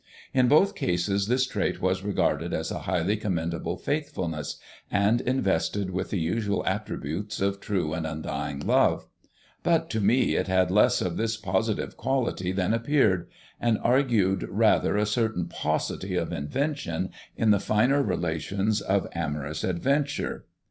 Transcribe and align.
In 0.33 0.47
both 0.47 0.73
cases 0.73 1.27
this 1.27 1.45
trait 1.45 1.79
was 1.79 2.01
regarded 2.01 2.53
as 2.53 2.71
a 2.71 2.79
highly 2.89 3.17
commendable 3.17 3.77
faithfulness, 3.77 4.57
and 4.89 5.21
invested 5.21 5.91
with 5.91 6.09
the 6.09 6.17
usual 6.17 6.65
attributes 6.65 7.39
of 7.39 7.59
true 7.59 7.93
and 7.93 8.07
undying 8.07 8.61
love; 8.61 9.05
but 9.61 9.91
to 9.91 10.01
me 10.01 10.33
it 10.37 10.47
had 10.47 10.71
less 10.71 11.03
of 11.03 11.17
this 11.17 11.37
positive 11.37 11.97
quality 11.97 12.51
than 12.51 12.73
appeared, 12.73 13.29
and 13.59 13.77
argued 13.83 14.41
rather 14.49 14.97
a 14.97 15.05
certain 15.05 15.45
paucity 15.45 16.15
of 16.15 16.31
invention 16.33 17.11
in 17.37 17.51
the 17.51 17.59
finer 17.59 18.01
relations 18.01 18.81
of 18.81 19.05
amorous 19.13 19.63
adventure. 19.63 20.47